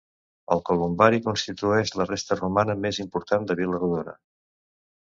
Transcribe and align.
El 0.55 0.61
columbari 0.69 1.19
constitueix 1.27 1.93
la 2.01 2.09
resta 2.09 2.39
romana 2.41 2.79
més 2.87 3.03
important 3.07 3.47
de 3.53 3.61
Vila-rodona. 3.63 4.19